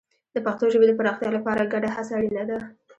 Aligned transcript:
د 0.33 0.35
پښتو 0.45 0.65
ژبې 0.73 0.85
د 0.87 0.93
پراختیا 0.99 1.29
لپاره 1.37 1.69
ګډه 1.73 1.89
هڅه 1.95 2.13
اړینه 2.19 2.43
ده. 2.49 2.57